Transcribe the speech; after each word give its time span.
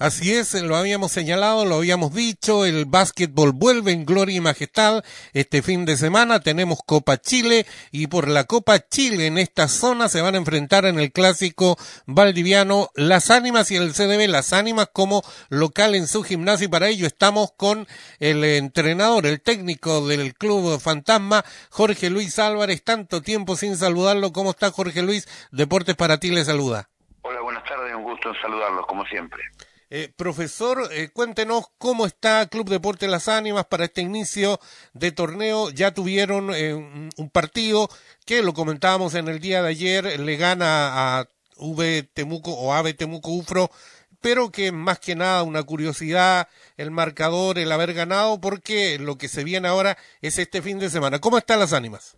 Así 0.00 0.32
es, 0.32 0.54
lo 0.54 0.76
habíamos 0.76 1.12
señalado, 1.12 1.66
lo 1.66 1.74
habíamos 1.74 2.14
dicho, 2.14 2.64
el 2.64 2.86
básquetbol 2.86 3.52
vuelve 3.52 3.92
en 3.92 4.06
gloria 4.06 4.38
y 4.38 4.40
majestad 4.40 5.04
este 5.34 5.60
fin 5.60 5.84
de 5.84 5.98
semana, 5.98 6.40
tenemos 6.40 6.78
Copa 6.86 7.18
Chile 7.18 7.66
y 7.92 8.06
por 8.06 8.26
la 8.26 8.44
Copa 8.44 8.78
Chile 8.80 9.26
en 9.26 9.36
esta 9.36 9.68
zona 9.68 10.08
se 10.08 10.22
van 10.22 10.36
a 10.36 10.38
enfrentar 10.38 10.86
en 10.86 10.98
el 10.98 11.12
clásico 11.12 11.76
valdiviano 12.06 12.88
Las 12.94 13.30
Ánimas 13.30 13.70
y 13.72 13.76
el 13.76 13.92
CDB 13.92 14.26
Las 14.26 14.54
Ánimas 14.54 14.88
como 14.90 15.22
local 15.50 15.94
en 15.94 16.06
su 16.06 16.22
gimnasio 16.22 16.64
y 16.64 16.70
para 16.70 16.88
ello 16.88 17.06
estamos 17.06 17.52
con 17.54 17.86
el 18.20 18.42
entrenador, 18.42 19.26
el 19.26 19.42
técnico 19.42 20.08
del 20.08 20.32
Club 20.32 20.80
Fantasma, 20.80 21.44
Jorge 21.68 22.08
Luis 22.08 22.38
Álvarez, 22.38 22.82
tanto 22.82 23.20
tiempo 23.20 23.54
sin 23.54 23.76
saludarlo, 23.76 24.32
¿cómo 24.32 24.52
está 24.52 24.70
Jorge 24.70 25.02
Luis? 25.02 25.28
Deportes 25.50 25.94
para 25.94 26.16
ti 26.16 26.30
le 26.30 26.42
saluda. 26.42 26.88
Hola, 27.20 27.42
buenas 27.42 27.64
tardes, 27.64 27.94
un 27.94 28.04
gusto 28.04 28.30
en 28.30 28.40
saludarlos 28.40 28.86
como 28.86 29.04
siempre. 29.04 29.42
Eh, 29.92 30.08
profesor, 30.16 30.88
eh, 30.92 31.08
cuéntenos 31.12 31.64
cómo 31.76 32.06
está 32.06 32.46
Club 32.46 32.68
Deporte 32.68 33.08
Las 33.08 33.26
Ánimas 33.26 33.66
para 33.66 33.86
este 33.86 34.02
inicio 34.02 34.60
de 34.92 35.10
torneo. 35.10 35.70
Ya 35.70 35.92
tuvieron 35.92 36.54
eh, 36.54 36.74
un 36.74 37.30
partido 37.30 37.88
que 38.24 38.44
lo 38.44 38.54
comentábamos 38.54 39.16
en 39.16 39.26
el 39.26 39.40
día 39.40 39.62
de 39.62 39.70
ayer, 39.70 40.20
le 40.20 40.36
gana 40.36 41.18
a 41.18 41.26
V 41.56 42.04
Temuco 42.14 42.52
o 42.52 42.72
Ave 42.72 42.94
Temuco 42.94 43.32
Ufro, 43.32 43.68
pero 44.22 44.52
que 44.52 44.70
más 44.70 45.00
que 45.00 45.16
nada 45.16 45.42
una 45.42 45.64
curiosidad, 45.64 46.46
el 46.76 46.92
marcador, 46.92 47.58
el 47.58 47.72
haber 47.72 47.92
ganado, 47.92 48.40
porque 48.40 48.96
lo 49.00 49.18
que 49.18 49.26
se 49.26 49.42
viene 49.42 49.66
ahora 49.66 49.96
es 50.22 50.38
este 50.38 50.62
fin 50.62 50.78
de 50.78 50.88
semana. 50.88 51.18
¿Cómo 51.18 51.36
están 51.36 51.58
las 51.58 51.72
ánimas? 51.72 52.16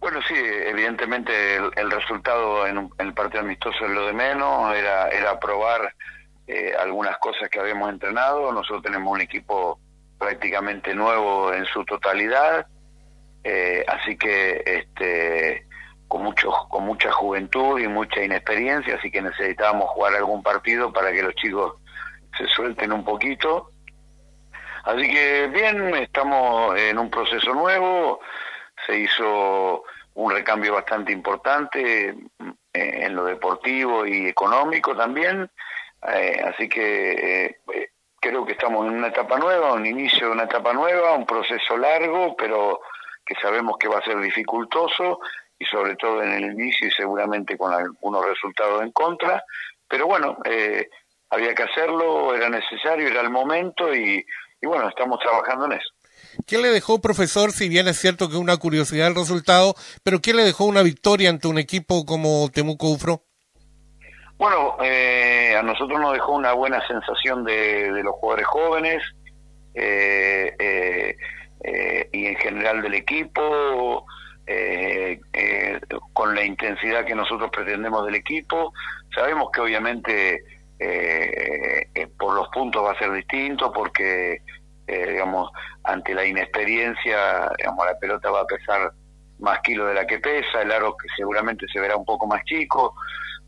Bueno, 0.00 0.20
sí, 0.28 0.34
evidentemente 0.36 1.56
el, 1.56 1.90
resultado 1.90 2.66
en, 2.66 2.90
el 2.98 3.14
partido 3.14 3.40
amistoso 3.40 3.86
es 3.86 3.90
lo 3.90 4.06
de 4.06 4.12
menos, 4.12 4.76
era, 4.76 5.08
era 5.08 5.40
probar 5.40 5.94
eh, 6.48 6.72
algunas 6.78 7.18
cosas 7.18 7.50
que 7.50 7.60
habíamos 7.60 7.90
entrenado. 7.90 8.50
Nosotros 8.52 8.82
tenemos 8.82 9.12
un 9.12 9.20
equipo 9.20 9.78
prácticamente 10.18 10.94
nuevo 10.94 11.52
en 11.52 11.66
su 11.66 11.84
totalidad, 11.84 12.66
eh, 13.44 13.84
así 13.86 14.16
que 14.16 14.62
este, 14.64 15.66
con, 16.08 16.22
mucho, 16.22 16.50
con 16.70 16.84
mucha 16.84 17.12
juventud 17.12 17.78
y 17.78 17.86
mucha 17.86 18.22
inexperiencia, 18.24 18.96
así 18.96 19.10
que 19.10 19.20
necesitábamos 19.20 19.90
jugar 19.90 20.14
algún 20.14 20.42
partido 20.42 20.90
para 20.90 21.12
que 21.12 21.22
los 21.22 21.34
chicos 21.34 21.74
se 22.36 22.46
suelten 22.46 22.92
un 22.92 23.04
poquito. 23.04 23.70
Así 24.84 25.06
que 25.06 25.48
bien, 25.48 25.94
estamos 25.96 26.78
en 26.78 26.98
un 26.98 27.10
proceso 27.10 27.52
nuevo, 27.52 28.20
se 28.86 28.98
hizo 28.98 29.84
un 30.14 30.32
recambio 30.32 30.72
bastante 30.72 31.12
importante 31.12 32.16
en 32.72 33.14
lo 33.14 33.24
deportivo 33.24 34.06
y 34.06 34.28
económico 34.28 34.96
también, 34.96 35.50
eh, 36.06 36.40
así 36.44 36.68
que 36.68 37.54
eh, 37.72 37.90
creo 38.20 38.44
que 38.44 38.52
estamos 38.52 38.86
en 38.86 38.98
una 38.98 39.08
etapa 39.08 39.38
nueva, 39.38 39.72
un 39.72 39.86
inicio 39.86 40.26
de 40.26 40.32
una 40.32 40.44
etapa 40.44 40.72
nueva, 40.72 41.14
un 41.14 41.26
proceso 41.26 41.76
largo, 41.76 42.36
pero 42.36 42.80
que 43.24 43.34
sabemos 43.40 43.76
que 43.78 43.88
va 43.88 43.98
a 43.98 44.04
ser 44.04 44.18
dificultoso 44.20 45.20
y 45.58 45.64
sobre 45.64 45.96
todo 45.96 46.22
en 46.22 46.32
el 46.32 46.52
inicio 46.52 46.88
y 46.88 46.90
seguramente 46.92 47.58
con 47.58 47.72
algunos 47.72 48.24
resultados 48.24 48.82
en 48.82 48.92
contra, 48.92 49.42
pero 49.88 50.06
bueno, 50.06 50.38
eh, 50.44 50.88
había 51.30 51.54
que 51.54 51.64
hacerlo, 51.64 52.34
era 52.34 52.48
necesario, 52.48 53.08
era 53.08 53.20
el 53.20 53.30
momento 53.30 53.94
y, 53.94 54.24
y 54.60 54.66
bueno, 54.66 54.88
estamos 54.88 55.18
trabajando 55.20 55.66
en 55.66 55.72
eso. 55.72 55.88
¿Qué 56.46 56.58
le 56.58 56.68
dejó, 56.68 57.00
profesor, 57.00 57.52
si 57.52 57.68
bien 57.68 57.88
es 57.88 57.98
cierto 57.98 58.28
que 58.28 58.36
una 58.36 58.56
curiosidad 58.56 59.08
el 59.08 59.14
resultado, 59.14 59.74
pero 60.02 60.20
qué 60.20 60.34
le 60.34 60.44
dejó 60.44 60.64
una 60.64 60.82
victoria 60.82 61.30
ante 61.30 61.48
un 61.48 61.58
equipo 61.58 62.04
como 62.06 62.48
Temuco 62.50 62.88
Ufro? 62.88 63.22
Bueno, 64.38 64.76
eh, 64.80 65.56
a 65.58 65.62
nosotros 65.64 66.00
nos 66.00 66.12
dejó 66.12 66.36
una 66.36 66.52
buena 66.52 66.80
sensación 66.86 67.42
de, 67.42 67.90
los 68.04 68.14
jugadores 68.14 68.46
jóvenes 68.46 69.02
eh, 69.74 71.16
eh, 71.64 72.08
y 72.12 72.26
en 72.26 72.36
general 72.36 72.80
del 72.80 72.94
equipo, 72.94 74.06
con 76.12 76.34
la 76.34 76.44
intensidad 76.44 77.04
que 77.04 77.16
nosotros 77.16 77.50
pretendemos 77.50 78.06
del 78.06 78.14
equipo. 78.14 78.72
Sabemos 79.12 79.50
que 79.52 79.60
obviamente 79.60 80.42
por 82.16 82.34
los 82.34 82.48
puntos 82.50 82.84
va 82.84 82.92
a 82.92 82.98
ser 82.98 83.10
distinto 83.12 83.72
porque, 83.72 84.40
digamos, 84.86 85.50
ante 85.82 86.14
la 86.14 86.24
inexperiencia, 86.24 87.50
digamos, 87.58 87.84
la 87.84 87.98
pelota 87.98 88.30
va 88.30 88.42
a 88.42 88.46
pesar 88.46 88.92
más 89.40 89.58
kilos 89.60 89.88
de 89.88 89.94
la 89.94 90.06
que 90.06 90.20
pesa, 90.20 90.62
el 90.62 90.70
aro 90.70 90.96
que 90.96 91.08
seguramente 91.16 91.66
se 91.72 91.80
verá 91.80 91.96
un 91.96 92.04
poco 92.04 92.28
más 92.28 92.42
chico 92.44 92.94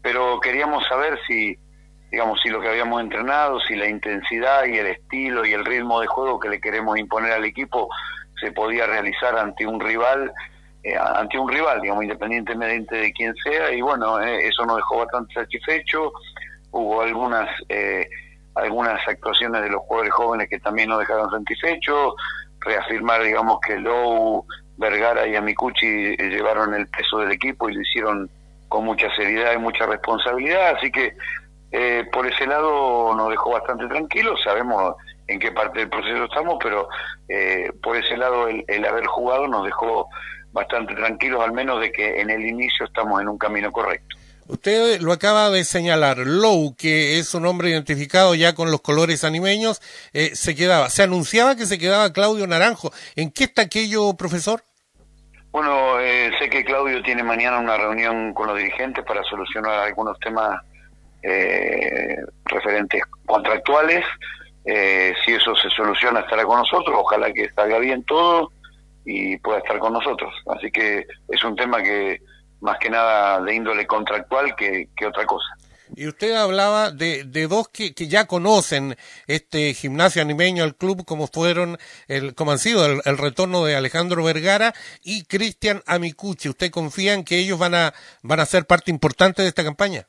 pero 0.02 0.40
queríamos 0.40 0.86
saber 0.88 1.18
si, 1.26 1.58
digamos, 2.10 2.40
si 2.42 2.48
lo 2.48 2.60
que 2.60 2.68
habíamos 2.68 3.00
entrenado, 3.00 3.60
si 3.60 3.74
la 3.74 3.88
intensidad 3.88 4.64
y 4.66 4.78
el 4.78 4.86
estilo 4.86 5.44
y 5.44 5.52
el 5.52 5.64
ritmo 5.64 6.00
de 6.00 6.06
juego 6.06 6.40
que 6.40 6.48
le 6.48 6.60
queremos 6.60 6.98
imponer 6.98 7.32
al 7.32 7.44
equipo 7.44 7.88
se 8.40 8.52
podía 8.52 8.86
realizar 8.86 9.36
ante 9.38 9.66
un 9.66 9.78
rival, 9.78 10.32
eh, 10.82 10.96
ante 10.96 11.38
un 11.38 11.48
rival, 11.48 11.80
digamos, 11.80 12.04
independientemente 12.04 12.96
de 12.96 13.12
quién 13.12 13.34
sea, 13.36 13.72
y 13.72 13.82
bueno, 13.82 14.20
eh, 14.20 14.46
eso 14.46 14.64
nos 14.64 14.76
dejó 14.76 14.98
bastante 14.98 15.34
satisfecho. 15.34 16.12
Hubo 16.70 17.02
algunas 17.02 17.48
eh, 17.68 18.08
algunas 18.54 19.06
actuaciones 19.06 19.62
de 19.62 19.70
los 19.70 19.82
jugadores 19.82 20.12
jóvenes 20.12 20.48
que 20.48 20.58
también 20.58 20.88
nos 20.88 20.98
dejaron 21.00 21.30
satisfechos, 21.30 22.14
reafirmar, 22.60 23.22
digamos, 23.22 23.58
que 23.60 23.78
Lowe, 23.78 24.44
Vergara 24.76 25.26
y 25.26 25.36
Amicucci 25.36 26.16
llevaron 26.16 26.74
el 26.74 26.88
peso 26.88 27.18
del 27.18 27.32
equipo 27.32 27.68
y 27.68 27.74
lo 27.74 27.80
hicieron 27.82 28.30
con 28.70 28.84
mucha 28.84 29.12
seriedad 29.16 29.52
y 29.52 29.58
mucha 29.58 29.84
responsabilidad, 29.84 30.76
así 30.76 30.92
que 30.92 31.16
eh, 31.72 32.04
por 32.12 32.24
ese 32.24 32.46
lado 32.46 33.14
nos 33.16 33.30
dejó 33.30 33.50
bastante 33.50 33.88
tranquilos, 33.88 34.40
sabemos 34.44 34.94
en 35.26 35.40
qué 35.40 35.50
parte 35.50 35.80
del 35.80 35.90
proceso 35.90 36.24
estamos, 36.24 36.56
pero 36.62 36.88
eh, 37.28 37.72
por 37.82 37.96
ese 37.96 38.16
lado 38.16 38.46
el, 38.46 38.84
haber 38.84 39.06
jugado 39.06 39.48
nos 39.48 39.64
dejó 39.64 40.06
bastante 40.52 40.94
tranquilos, 40.94 41.42
al 41.42 41.52
menos 41.52 41.80
de 41.80 41.90
que 41.90 42.20
en 42.20 42.30
el 42.30 42.46
inicio 42.46 42.86
estamos 42.86 43.20
en 43.20 43.28
un 43.28 43.38
camino 43.38 43.72
correcto. 43.72 44.16
Usted 44.46 45.00
lo 45.00 45.12
acaba 45.12 45.50
de 45.50 45.64
señalar, 45.64 46.18
Low, 46.18 46.76
que 46.76 47.18
es 47.18 47.34
un 47.34 47.46
hombre 47.46 47.70
identificado 47.70 48.36
ya 48.36 48.54
con 48.54 48.70
los 48.70 48.80
colores 48.80 49.24
animeños, 49.24 49.82
eh, 50.12 50.30
se 50.34 50.54
quedaba. 50.54 50.90
Se 50.90 51.02
anunciaba 51.02 51.56
que 51.56 51.66
se 51.66 51.78
quedaba 51.78 52.12
Claudio 52.12 52.46
Naranjo. 52.46 52.92
¿En 53.16 53.30
qué 53.32 53.44
está 53.44 53.62
aquello, 53.62 54.14
profesor? 54.14 54.62
Bueno, 55.52 55.98
eh, 55.98 56.30
sé 56.38 56.48
que 56.48 56.64
Claudio 56.64 57.02
tiene 57.02 57.24
mañana 57.24 57.58
una 57.58 57.76
reunión 57.76 58.32
con 58.32 58.46
los 58.46 58.56
dirigentes 58.56 59.04
para 59.04 59.24
solucionar 59.24 59.80
algunos 59.80 60.18
temas 60.20 60.60
eh, 61.22 62.16
referentes 62.44 63.02
contractuales. 63.26 64.04
Eh, 64.64 65.12
si 65.24 65.32
eso 65.32 65.54
se 65.56 65.68
soluciona, 65.70 66.20
estará 66.20 66.44
con 66.44 66.58
nosotros. 66.58 66.94
Ojalá 66.96 67.32
que 67.32 67.50
salga 67.50 67.78
bien 67.78 68.04
todo 68.04 68.52
y 69.04 69.36
pueda 69.38 69.58
estar 69.58 69.78
con 69.80 69.92
nosotros. 69.92 70.32
Así 70.46 70.70
que 70.70 71.06
es 71.28 71.42
un 71.42 71.56
tema 71.56 71.82
que 71.82 72.20
más 72.60 72.78
que 72.78 72.90
nada 72.90 73.40
de 73.40 73.54
índole 73.54 73.86
contractual 73.86 74.54
que 74.54 74.88
otra 75.06 75.24
cosa. 75.26 75.48
Y 75.96 76.06
usted 76.06 76.34
hablaba 76.34 76.90
de, 76.90 77.24
de 77.24 77.46
dos 77.46 77.68
que, 77.68 77.94
que, 77.94 78.08
ya 78.08 78.26
conocen 78.26 78.96
este 79.26 79.74
gimnasio 79.74 80.22
animeño, 80.22 80.64
el 80.64 80.74
club, 80.74 81.04
como 81.04 81.26
fueron, 81.26 81.78
el, 82.08 82.34
como 82.34 82.52
han 82.52 82.58
sido 82.58 82.86
el, 82.86 83.18
retorno 83.18 83.64
de 83.64 83.76
Alejandro 83.76 84.22
Vergara 84.22 84.72
y 85.02 85.24
Cristian 85.24 85.82
Amicucci. 85.86 86.48
¿Usted 86.48 86.70
confía 86.70 87.14
en 87.14 87.24
que 87.24 87.38
ellos 87.38 87.58
van 87.58 87.74
a, 87.74 87.92
van 88.22 88.40
a 88.40 88.46
ser 88.46 88.66
parte 88.66 88.90
importante 88.90 89.42
de 89.42 89.48
esta 89.48 89.64
campaña? 89.64 90.06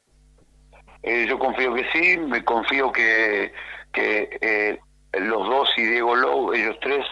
Eh, 1.04 1.26
yo 1.28 1.40
confío 1.40 1.74
que 1.74 1.86
sí, 1.92 2.18
me 2.18 2.44
confío 2.44 2.92
que, 2.92 3.52
que 3.92 4.38
eh, 4.42 4.80
los 5.14 5.48
dos 5.48 5.70
y 5.78 5.84
Diego 5.84 6.16
Lowe, 6.16 6.56
ellos 6.56 6.78
tres, 6.82 7.06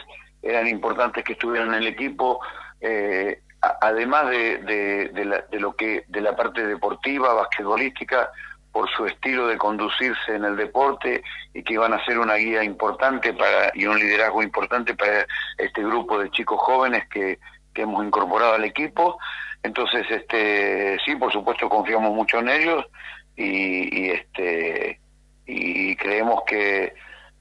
eran 0.43 0.67
importantes 0.67 1.23
que 1.23 1.33
estuvieran 1.33 1.69
en 1.69 1.75
el 1.75 1.87
equipo. 1.87 2.39
Eh, 2.81 3.41
además 3.81 4.29
de, 4.29 4.57
de, 4.59 5.09
de, 5.09 5.25
la, 5.25 5.41
de, 5.51 5.59
lo 5.59 5.75
que 5.75 6.05
de 6.07 6.21
la 6.21 6.35
parte 6.35 6.65
deportiva, 6.65 7.33
basquetbolística, 7.33 8.31
por 8.79 8.89
su 8.91 9.05
estilo 9.07 9.47
de 9.47 9.57
conducirse 9.57 10.35
en 10.35 10.45
el 10.45 10.55
deporte 10.55 11.21
y 11.53 11.63
que 11.63 11.73
iban 11.73 11.91
a 11.91 12.05
ser 12.05 12.17
una 12.17 12.35
guía 12.35 12.63
importante 12.63 13.33
para 13.33 13.73
y 13.73 13.85
un 13.85 13.99
liderazgo 13.99 14.41
importante 14.41 14.95
para 14.95 15.27
este 15.57 15.83
grupo 15.83 16.17
de 16.17 16.31
chicos 16.31 16.57
jóvenes 16.61 17.05
que, 17.09 17.39
que 17.73 17.81
hemos 17.81 18.05
incorporado 18.05 18.53
al 18.53 18.63
equipo. 18.63 19.19
Entonces, 19.63 20.09
este 20.09 20.97
sí, 21.03 21.13
por 21.17 21.29
supuesto 21.29 21.67
confiamos 21.67 22.13
mucho 22.13 22.39
en 22.39 22.47
ellos 22.47 22.85
y, 23.35 23.99
y 23.99 24.09
este 24.11 25.01
y 25.45 25.93
creemos 25.97 26.43
que, 26.47 26.93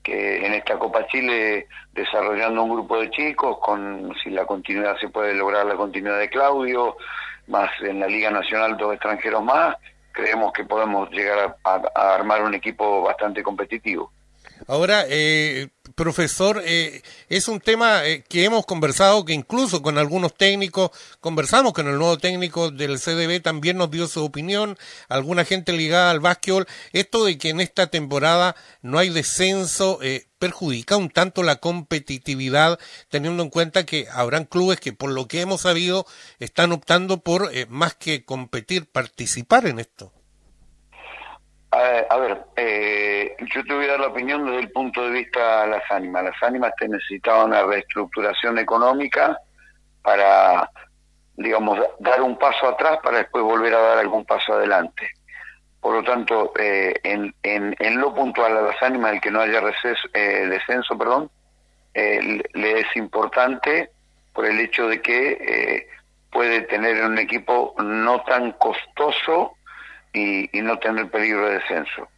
que 0.03 0.45
en 0.45 0.55
esta 0.55 0.77
Copa 0.77 1.07
Chile 1.07 1.69
desarrollando 1.93 2.65
un 2.65 2.71
grupo 2.71 2.99
de 2.99 3.11
chicos 3.11 3.59
con 3.61 4.13
si 4.25 4.31
la 4.31 4.45
continuidad 4.45 4.99
se 4.99 5.09
puede 5.09 5.35
lograr 5.35 5.67
la 5.67 5.77
continuidad 5.77 6.19
de 6.19 6.31
Claudio 6.31 6.97
más 7.47 7.71
en 7.81 8.01
la 8.01 8.09
Liga 8.09 8.33
Nacional 8.33 8.77
dos 8.77 8.93
extranjeros 8.95 9.45
más 9.45 9.77
creemos 10.19 10.53
que 10.53 10.65
podemos 10.65 11.09
llegar 11.13 11.57
a, 11.63 12.15
armar 12.15 12.43
un 12.43 12.53
equipo 12.53 13.03
bastante 13.03 13.41
competitivo. 13.41 14.13
Ahora, 14.67 15.05
eh, 15.09 15.69
profesor, 15.99 16.63
eh, 16.65 17.03
es 17.29 17.49
un 17.49 17.61
tema 17.61 18.07
eh, 18.07 18.25
que 18.27 18.45
hemos 18.45 18.65
conversado, 18.65 19.25
que 19.25 19.33
incluso 19.33 19.83
con 19.83 19.99
algunos 19.99 20.35
técnicos, 20.35 20.91
conversamos 21.21 21.73
con 21.73 21.89
el 21.89 21.99
nuevo 21.99 22.19
técnico 22.19 22.71
del 22.71 23.01
CDB, 23.01 23.43
también 23.43 23.77
nos 23.77 23.91
dio 23.91 24.07
su 24.07 24.25
opinión, 24.25 24.79
alguna 25.09 25.45
gente 25.45 25.73
ligada 25.73 26.11
al 26.11 26.21
básquetbol, 26.21 26.67
esto 26.93 27.25
de 27.25 27.37
que 27.37 27.51
en 27.51 27.61
esta 27.61 27.89
temporada 27.89 28.55
no 28.81 28.99
hay 28.99 29.11
descenso, 29.11 29.99
eh, 30.01 30.29
perjudica 30.39 30.97
un 30.97 31.11
tanto 31.11 31.43
la 31.43 31.57
competitividad, 31.57 32.79
teniendo 33.09 33.43
en 33.43 33.51
cuenta 33.51 33.85
que 33.85 34.07
habrán 34.13 34.45
clubes 34.45 34.79
que, 34.79 34.93
por 34.93 35.11
lo 35.11 35.27
que 35.27 35.41
hemos 35.41 35.63
sabido, 35.63 36.07
están 36.39 36.71
optando 36.71 37.21
por, 37.21 37.51
más 37.69 37.95
que 37.95 38.25
competir, 38.25 38.87
participar 38.87 39.67
en 39.67 39.81
esto. 39.81 40.13
A, 41.79 42.17
ver, 42.17 42.45
eh, 42.57 43.37
yo 43.55 43.63
te 43.63 43.73
voy 43.73 43.85
a 43.85 43.93
dar 43.93 44.01
la 44.01 44.09
opinión 44.09 44.45
desde 44.45 44.59
el 44.59 44.73
punto 44.73 45.01
de 45.05 45.11
vista 45.11 45.63
de 45.63 45.69
las 45.69 45.91
ánimas. 45.91 46.25
Las 46.25 46.43
ánimas 46.43 46.73
te 46.77 46.89
necesitaban 46.89 47.51
una 47.51 47.63
reestructuración 47.63 48.59
económica 48.59 49.39
para, 50.03 50.69
digamos, 51.37 51.79
dar 52.01 52.21
un 52.23 52.37
paso 52.37 52.67
atrás 52.67 52.99
para 53.01 53.19
después 53.19 53.45
volver 53.45 53.75
a 53.75 53.81
dar 53.81 53.99
algún 53.99 54.25
paso 54.25 54.55
adelante. 54.55 55.09
Por 55.81 55.95
lo 55.95 56.03
tanto, 56.03 56.53
eh, 56.59 56.95
en, 57.05 57.33
en, 57.45 58.01
lo 58.01 58.13
puntual 58.13 58.57
a 58.57 58.63
las 58.63 58.83
ánimas, 58.83 59.13
el 59.13 59.21
que 59.21 59.31
no 59.31 59.41
haya 59.41 59.61
receso, 59.61 60.09
eh, 60.15 60.47
descenso, 60.49 60.99
perdón, 60.99 61.31
le 61.95 62.81
es 62.81 62.97
importante 62.97 63.91
por 64.33 64.47
el 64.47 64.59
hecho 64.59 64.89
de 64.89 65.01
que 65.01 65.89
puede 66.31 66.63
tener 66.63 67.05
un 67.05 67.19
equipo 67.19 67.75
no 67.79 68.23
tan 68.23 68.53
costoso 68.53 69.58
y, 70.53 70.63
no 70.63 70.79
tener 70.79 71.11
peligro 71.11 71.47
de 71.47 71.55
descenso. 71.55 72.09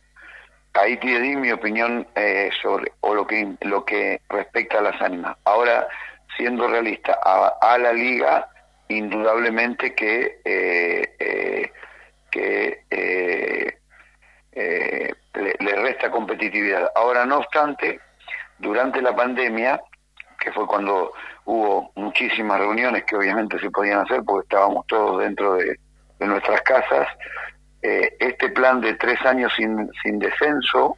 Ahí 0.74 0.96
te 0.98 1.20
di 1.20 1.36
mi 1.36 1.50
opinión 1.50 2.06
eh, 2.14 2.50
sobre 2.62 2.92
o 3.00 3.14
lo 3.14 3.26
que 3.26 3.56
lo 3.62 3.84
que 3.84 4.20
respecta 4.28 4.78
a 4.78 4.82
las 4.82 5.00
ánimas. 5.02 5.36
Ahora, 5.44 5.86
siendo 6.36 6.68
realista, 6.68 7.18
a, 7.22 7.78
la 7.78 7.92
liga 7.92 8.48
indudablemente 8.88 9.94
que 9.94 10.40
eh, 10.44 11.14
eh, 11.18 11.72
que 12.30 12.84
le, 15.34 15.56
le, 15.58 15.76
resta 15.76 16.10
competitividad. 16.10 16.90
Ahora, 16.94 17.24
no 17.24 17.38
obstante, 17.38 18.00
durante 18.58 19.02
la 19.02 19.14
pandemia, 19.14 19.80
que 20.38 20.52
fue 20.52 20.66
cuando 20.66 21.12
hubo 21.44 21.90
muchísimas 21.96 22.60
reuniones 22.60 23.04
que 23.04 23.16
obviamente 23.16 23.58
se 23.58 23.70
podían 23.70 24.00
hacer 24.00 24.22
porque 24.24 24.44
estábamos 24.44 24.86
todos 24.86 25.20
dentro 25.20 25.54
de, 25.54 25.78
de 26.20 26.26
nuestras 26.26 26.60
casas, 26.62 27.08
eh, 27.82 28.16
este 28.20 28.50
plan 28.50 28.80
de 28.80 28.94
tres 28.94 29.20
años 29.24 29.52
sin, 29.56 29.90
sin 30.02 30.18
descenso 30.18 30.96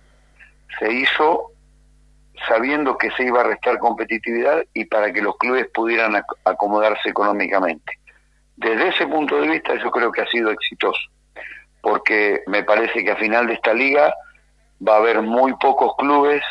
se 0.79 0.93
hizo 0.93 1.53
sabiendo 2.49 2.99
que 2.99 3.11
se 3.13 3.25
iba 3.25 3.41
a 3.41 3.45
restar 3.45 3.79
competitividad 3.79 4.65
y 4.75 4.85
para 4.87 5.13
que 5.13 5.23
los 5.23 5.37
clubes 5.37 5.69
pudieran 5.73 6.21
acomodarse 6.45 7.09
económicamente. 7.09 7.99
Desde 8.57 8.89
ese 8.89 9.07
punto 9.07 9.41
de 9.41 9.49
vista 9.49 9.75
yo 9.77 9.91
creo 9.91 10.11
que 10.11 10.23
ha 10.23 10.27
sido 10.27 10.51
exitoso, 10.51 11.01
porque 11.81 12.43
me 12.47 12.65
parece 12.65 13.05
que 13.05 13.13
a 13.13 13.17
final 13.17 13.47
de 13.47 13.55
esta 13.55 13.73
liga 13.73 14.13
va 14.87 14.95
a 14.95 14.99
haber 14.99 15.23
muy 15.23 15.55
pocos 15.55 15.95
clubes 15.97 16.43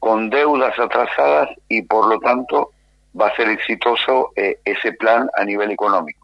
con 0.00 0.30
deudas 0.30 0.76
atrasadas 0.78 1.48
y 1.68 1.82
por 1.82 2.08
lo 2.08 2.18
tanto 2.18 2.70
va 3.18 3.28
a 3.28 3.36
ser 3.36 3.48
exitoso 3.48 4.32
eh, 4.34 4.58
ese 4.64 4.92
plan 4.94 5.28
a 5.36 5.44
nivel 5.44 5.70
económico 5.70 6.19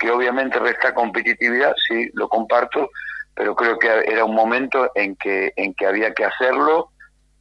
que 0.00 0.10
obviamente 0.10 0.58
resta 0.58 0.94
competitividad, 0.94 1.74
sí, 1.86 2.10
lo 2.14 2.28
comparto, 2.28 2.90
pero 3.34 3.54
creo 3.54 3.78
que 3.78 3.88
era 4.06 4.24
un 4.24 4.34
momento 4.34 4.90
en 4.94 5.14
que, 5.14 5.52
en 5.56 5.74
que 5.74 5.86
había 5.86 6.14
que 6.14 6.24
hacerlo 6.24 6.90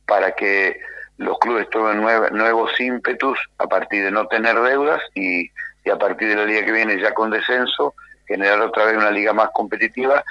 para 0.05 0.33
que 0.33 0.79
los 1.17 1.39
clubes 1.39 1.69
tuvieran 1.69 2.01
nuevos 2.33 2.77
ímpetus 2.79 3.39
a 3.57 3.67
partir 3.67 4.03
de 4.03 4.11
no 4.11 4.27
tener 4.27 4.59
deudas 4.59 5.01
y, 5.15 5.49
a 5.89 5.97
partir 5.97 6.27
de 6.27 6.35
la 6.35 6.45
liga 6.45 6.65
que 6.65 6.71
viene 6.71 7.01
ya 7.01 7.13
con 7.13 7.31
descenso, 7.31 7.95
generar 8.27 8.61
otra 8.61 8.85
vez 8.85 8.97
una 8.97 9.09
liga 9.09 9.33
más 9.33 9.49
competitiva 9.53 10.23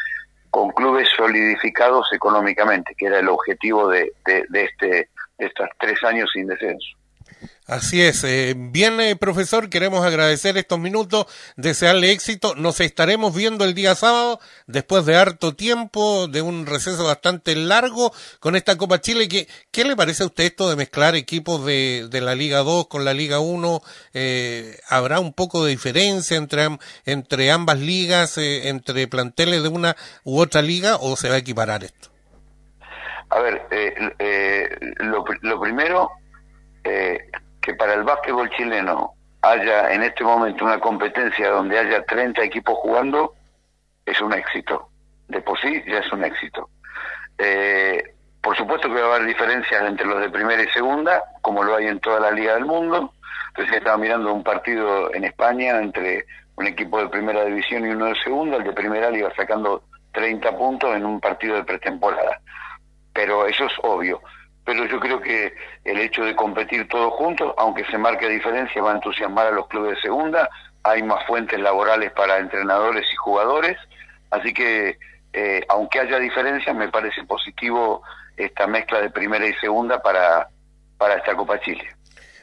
con 0.50 0.70
clubes 0.70 1.08
solidificados 1.16 2.12
económicamente, 2.12 2.94
que 2.94 3.06
era 3.06 3.18
el 3.18 3.28
objetivo 3.28 3.88
de, 3.88 4.12
de, 4.24 4.44
de 4.50 4.64
este, 4.64 5.08
de 5.38 5.46
estos 5.46 5.68
tres 5.80 6.02
años 6.04 6.30
sin 6.32 6.46
descenso. 6.46 6.88
Así 7.68 8.00
es. 8.02 8.24
Eh, 8.24 8.54
bien, 8.56 8.98
eh, 8.98 9.14
profesor, 9.14 9.68
queremos 9.68 10.02
agradecer 10.02 10.56
estos 10.56 10.78
minutos, 10.78 11.26
desearle 11.56 12.12
éxito. 12.12 12.54
Nos 12.54 12.80
estaremos 12.80 13.36
viendo 13.36 13.66
el 13.66 13.74
día 13.74 13.94
sábado, 13.94 14.40
después 14.66 15.04
de 15.04 15.16
harto 15.16 15.54
tiempo, 15.54 16.28
de 16.28 16.40
un 16.40 16.64
receso 16.64 17.04
bastante 17.04 17.54
largo, 17.54 18.10
con 18.40 18.56
esta 18.56 18.78
Copa 18.78 19.02
Chile. 19.02 19.28
¿Qué, 19.28 19.48
qué 19.70 19.84
le 19.84 19.96
parece 19.96 20.22
a 20.22 20.26
usted 20.26 20.44
esto 20.44 20.70
de 20.70 20.76
mezclar 20.76 21.14
equipos 21.14 21.62
de, 21.66 22.08
de 22.10 22.20
la 22.22 22.34
Liga 22.34 22.60
2 22.60 22.88
con 22.88 23.04
la 23.04 23.12
Liga 23.12 23.38
1? 23.38 23.82
Eh, 24.14 24.80
¿Habrá 24.88 25.20
un 25.20 25.34
poco 25.34 25.62
de 25.62 25.72
diferencia 25.72 26.38
entre, 26.38 26.68
entre 27.04 27.50
ambas 27.50 27.80
ligas, 27.80 28.38
eh, 28.38 28.70
entre 28.70 29.06
planteles 29.08 29.62
de 29.62 29.68
una 29.68 29.94
u 30.24 30.40
otra 30.40 30.62
liga, 30.62 30.96
o 30.96 31.16
se 31.16 31.28
va 31.28 31.34
a 31.34 31.38
equiparar 31.38 31.84
esto? 31.84 32.08
A 33.28 33.40
ver, 33.40 33.60
lo, 35.00 35.22
lo 35.42 35.60
primero 35.60 36.10
eh, 36.82 37.18
que 37.68 37.74
para 37.74 37.92
el 37.92 38.02
básquetbol 38.02 38.48
chileno 38.48 39.12
haya 39.42 39.92
en 39.92 40.02
este 40.02 40.24
momento 40.24 40.64
una 40.64 40.80
competencia 40.80 41.50
donde 41.50 41.78
haya 41.78 42.02
30 42.02 42.42
equipos 42.42 42.78
jugando, 42.78 43.34
es 44.06 44.18
un 44.22 44.32
éxito. 44.32 44.88
De 45.28 45.42
por 45.42 45.60
sí 45.60 45.84
ya 45.86 45.98
es 45.98 46.10
un 46.10 46.24
éxito. 46.24 46.70
Eh, 47.36 48.02
por 48.40 48.56
supuesto 48.56 48.88
que 48.88 49.02
va 49.02 49.12
a 49.12 49.14
haber 49.16 49.28
diferencias 49.28 49.82
entre 49.82 50.06
los 50.06 50.18
de 50.18 50.30
primera 50.30 50.62
y 50.62 50.68
segunda, 50.68 51.22
como 51.42 51.62
lo 51.62 51.76
hay 51.76 51.88
en 51.88 52.00
toda 52.00 52.20
la 52.20 52.30
liga 52.30 52.54
del 52.54 52.64
mundo. 52.64 53.12
Entonces 53.48 53.76
estaba 53.76 53.98
mirando 53.98 54.32
un 54.32 54.42
partido 54.42 55.12
en 55.12 55.24
España 55.24 55.78
entre 55.78 56.24
un 56.56 56.66
equipo 56.66 56.98
de 57.00 57.10
primera 57.10 57.44
división 57.44 57.84
y 57.84 57.90
uno 57.90 58.06
de 58.06 58.14
segunda, 58.24 58.56
el 58.56 58.64
de 58.64 58.72
primera 58.72 59.10
le 59.10 59.30
sacando 59.34 59.82
30 60.12 60.56
puntos 60.56 60.96
en 60.96 61.04
un 61.04 61.20
partido 61.20 61.56
de 61.56 61.64
pretemporada. 61.64 62.40
Pero 63.12 63.46
eso 63.46 63.66
es 63.66 63.72
obvio 63.82 64.22
pero 64.68 64.84
yo 64.84 65.00
creo 65.00 65.18
que 65.18 65.54
el 65.82 65.98
hecho 65.98 66.22
de 66.24 66.36
competir 66.36 66.86
todos 66.88 67.14
juntos, 67.14 67.54
aunque 67.56 67.86
se 67.86 67.96
marque 67.96 68.28
diferencia, 68.28 68.82
va 68.82 68.92
a 68.92 68.96
entusiasmar 68.96 69.46
a 69.46 69.50
los 69.50 69.66
clubes 69.66 69.96
de 69.96 70.02
segunda, 70.02 70.46
hay 70.82 71.02
más 71.02 71.26
fuentes 71.26 71.58
laborales 71.58 72.12
para 72.12 72.36
entrenadores 72.36 73.06
y 73.10 73.16
jugadores, 73.16 73.78
así 74.30 74.52
que 74.52 74.98
eh, 75.32 75.64
aunque 75.70 76.00
haya 76.00 76.18
diferencias, 76.18 76.76
me 76.76 76.90
parece 76.90 77.24
positivo 77.24 78.02
esta 78.36 78.66
mezcla 78.66 79.00
de 79.00 79.08
primera 79.08 79.46
y 79.46 79.54
segunda 79.54 80.02
para, 80.02 80.50
para 80.98 81.14
esta 81.14 81.34
Copa 81.34 81.58
Chile. 81.60 81.88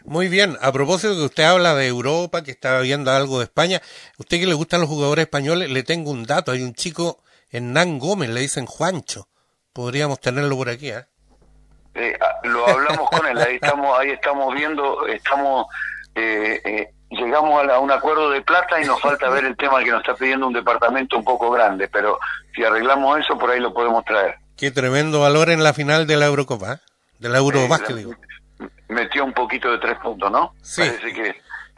Muy 0.04 0.28
bien, 0.28 0.58
a 0.62 0.72
propósito 0.72 1.14
que 1.14 1.26
usted 1.26 1.44
habla 1.44 1.76
de 1.76 1.86
Europa, 1.86 2.44
que 2.44 2.50
está 2.50 2.80
viendo 2.80 3.12
algo 3.12 3.38
de 3.38 3.44
España, 3.44 3.84
usted 4.18 4.40
que 4.40 4.48
le 4.48 4.56
gustan 4.56 4.82
los 4.82 4.90
jugadores 4.90 5.26
españoles, 5.26 5.70
le 5.70 5.84
tengo 5.84 6.10
un 6.10 6.24
dato, 6.24 6.52
hay 6.52 6.64
un 6.64 6.74
chico, 6.74 7.20
Hernán 7.52 8.00
Gómez, 8.00 8.30
le 8.30 8.42
dicen 8.42 8.66
Juancho, 8.66 9.28
podríamos 9.74 10.20
tenerlo 10.20 10.58
por 10.58 10.70
aquí, 10.70 10.90
¿eh? 10.90 11.06
Eh, 11.96 12.18
ah, 12.20 12.40
lo 12.44 12.68
hablamos 12.68 13.10
con 13.10 13.26
él, 13.26 13.38
ahí 13.38 13.56
estamos, 13.56 13.98
ahí 13.98 14.10
estamos 14.10 14.54
viendo, 14.54 15.08
estamos, 15.08 15.68
eh, 16.14 16.62
eh, 16.66 16.90
llegamos 17.10 17.66
a, 17.70 17.80
un 17.80 17.90
acuerdo 17.90 18.30
de 18.32 18.42
plata 18.42 18.82
y 18.82 18.86
nos 18.86 19.00
falta 19.00 19.30
ver 19.30 19.46
el 19.46 19.56
tema 19.56 19.82
que 19.82 19.92
nos 19.92 20.02
está 20.02 20.14
pidiendo 20.14 20.46
un 20.46 20.54
departamento 20.54 21.18
un 21.18 21.24
poco 21.24 21.50
grande, 21.50 21.88
pero 21.88 22.20
si 22.54 22.66
arreglamos 22.66 23.20
eso, 23.20 23.38
por 23.38 23.50
ahí 23.50 23.62
lo 23.62 23.74
podemos 23.74 24.04
traer. 24.04 24.36
Qué 24.58 24.72
tremendo 24.72 25.22
valor 25.22 25.50
en 25.50 25.64
la 25.64 25.74
final 25.74 26.06
de 26.06 26.18
la 26.18 26.26
Eurocopa, 26.26 26.82
de 27.20 27.30
la 27.30 27.38
Eurobásquet, 27.38 27.96
digo. 27.96 28.14
Metió 28.90 29.24
un 29.24 29.34
poquito 29.34 29.72
de 29.72 29.78
tres 29.78 29.98
puntos, 30.00 30.30
¿no? 30.30 30.54
Sí. 30.62 30.82
Parece 30.82 31.14
que, 31.14 31.36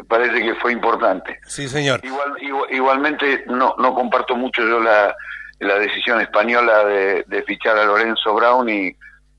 parece 0.07 0.41
que 0.41 0.55
fue 0.55 0.71
importante. 0.71 1.39
Sí, 1.45 1.69
señor. 1.69 2.01
Igual, 2.03 2.33
igualmente 2.71 3.43
no, 3.45 3.75
no 3.77 3.93
comparto 3.93 4.35
mucho 4.35 4.63
yo 4.63 4.79
la, 4.79 5.15
la 5.59 5.77
decisión 5.77 6.21
española 6.21 6.83
de, 6.85 7.23
de 7.27 7.43
fichar 7.43 7.77
a 7.77 7.85
Lorenzo 7.85 8.33
Brown 8.33 8.67
y 8.67 8.95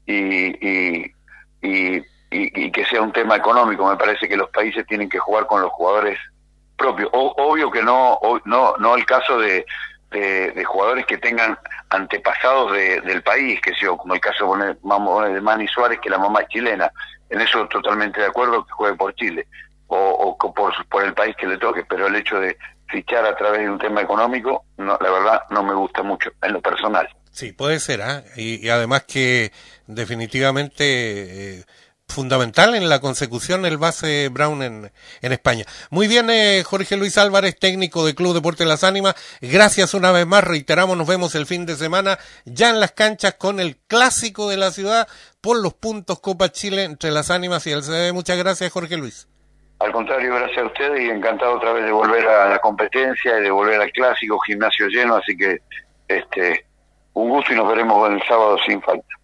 y, 0.09 1.13
y, 1.63 2.03
y, 2.31 2.71
que 2.71 2.85
sea 2.87 3.03
un 3.03 3.13
tema 3.13 3.37
económico. 3.37 3.89
Me 3.89 3.97
parece 3.97 4.29
que 4.29 4.37
los 4.37 4.49
países 4.51 4.87
tienen 4.87 5.09
que 5.09 5.19
jugar 5.19 5.47
con 5.47 5.61
los 5.61 5.71
jugadores 5.73 6.19
propios. 6.77 7.11
obvio 7.13 7.71
que 7.71 7.83
no, 7.83 8.19
no, 8.45 8.77
no 8.79 8.97
el 8.97 9.05
caso 9.05 9.39
de, 9.39 9.67
de, 10.11 10.65
jugadores 10.65 11.05
que 11.07 11.19
tengan 11.19 11.59
antepasados 11.91 12.73
del 12.73 13.23
país, 13.23 13.61
que 13.61 13.75
sea 13.75 13.91
como 13.91 14.15
el 14.15 14.21
caso 14.21 14.57
de 14.57 15.41
Manny 15.41 15.69
Suárez, 15.69 16.01
que 16.01 16.11
la 16.11 16.19
mamá 16.19 16.41
es 16.41 16.49
chilena. 16.49 16.91
En 17.31 17.41
eso 17.41 17.67
totalmente 17.69 18.21
de 18.21 18.27
acuerdo 18.27 18.65
que 18.65 18.73
juegue 18.73 18.97
por 18.97 19.15
Chile 19.15 19.47
o, 19.89 20.37
o 20.41 20.55
por, 20.55 20.73
por 20.87 21.05
el 21.05 21.13
país 21.13 21.37
que 21.37 21.47
le 21.47 21.59
toque, 21.59 21.85
pero 21.85 22.07
el 22.07 22.17
hecho 22.17 22.41
de 22.41 22.57
fichar 22.89 23.27
a 23.27 23.37
través 23.37 23.61
de 23.61 23.71
un 23.71 23.79
tema 23.79 24.01
económico, 24.01 24.65
no, 24.79 24.97
la 25.01 25.11
verdad 25.11 25.43
no 25.51 25.63
me 25.63 25.75
gusta 25.75 26.03
mucho 26.03 26.31
en 26.41 26.55
lo 26.55 26.63
personal. 26.63 27.07
Sí, 27.39 27.53
puede 27.53 27.79
ser, 27.79 28.03
¿ah? 28.03 28.25
y, 28.35 28.69
además 28.69 29.05
que 29.05 29.53
definitivamente 29.87 31.59
eh, 31.59 31.65
fundamental 32.09 32.75
en 32.75 32.89
la 32.89 33.01
consecución 33.01 33.65
el 33.65 33.79
base 33.79 34.29
Brown 34.29 34.61
en, 34.61 34.91
en 35.23 35.33
España. 35.33 35.65
Muy 35.91 36.09
bien, 36.09 36.31
eh, 36.31 36.65
Jorge 36.67 36.97
Luis 36.97 37.17
Álvarez, 37.17 37.57
técnico 37.57 38.05
de 38.05 38.17
Club 38.17 38.35
Deporte 38.35 38.65
Las 38.65 38.83
Ánimas. 38.83 39.15
Gracias 39.41 39.95
una 39.95 40.11
vez 40.11 40.27
más, 40.27 40.43
reiteramos, 40.43 40.97
nos 40.97 41.07
vemos 41.07 41.37
el 41.37 41.47
fin 41.47 41.65
de 41.65 41.77
semana 41.77 42.19
ya 42.45 42.71
en 42.71 42.81
las 42.81 42.91
canchas 42.91 43.35
con 43.35 43.61
el 43.61 43.77
clásico 43.87 44.49
de 44.49 44.57
la 44.57 44.73
ciudad 44.73 45.07
por 45.41 45.63
los 45.63 45.75
puntos 45.75 46.19
Copa 46.19 46.49
Chile 46.49 46.83
entre 46.83 47.13
Las 47.13 47.31
Ánimas 47.31 47.65
y 47.69 47.71
el 47.71 47.85
CD. 47.85 48.13
Muchas 48.13 48.37
gracias, 48.37 48.73
Jorge 48.73 48.97
Luis. 48.97 49.29
Al 49.79 49.93
contrario, 49.93 50.35
gracias 50.35 50.59
a 50.59 50.67
ustedes 50.67 51.03
y 51.03 51.09
encantado 51.09 51.55
otra 51.55 51.73
vez 51.73 51.85
de 51.85 51.93
volver 51.93 52.27
a 52.27 52.49
la 52.49 52.59
competencia 52.59 53.39
y 53.39 53.43
de 53.43 53.51
volver 53.53 53.81
al 53.81 53.93
clásico, 53.93 54.41
gimnasio 54.41 54.89
lleno, 54.89 55.15
así 55.15 55.37
que 55.37 55.59
este 56.09 56.68
un 57.15 57.29
gusto 57.29 57.53
y 57.53 57.57
nos 57.57 57.69
veremos 57.69 58.11
el 58.11 58.23
sábado 58.23 58.59
sin 58.67 58.81
falta. 58.83 59.18